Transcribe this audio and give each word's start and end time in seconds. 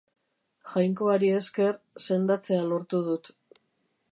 Jainkoari 0.71 1.29
esker, 1.41 1.77
sendatzea 2.07 2.65
lortu 2.71 3.03
dut. 3.11 3.31